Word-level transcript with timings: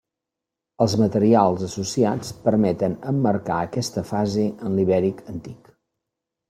Els 0.85 0.95
materials 1.01 1.65
associats 1.67 2.33
permeten 2.47 2.97
emmarcar 3.13 3.59
aquesta 3.69 4.07
fase 4.15 4.49
en 4.53 4.81
l'ibèric 4.81 5.25
antic. 5.37 5.73